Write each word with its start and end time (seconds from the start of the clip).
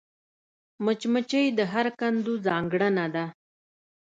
مچمچۍ 0.85 1.45
د 1.57 1.59
هر 1.73 1.87
کندو 1.99 2.33
ځانګړېنده 2.45 3.05
ده 3.15 3.25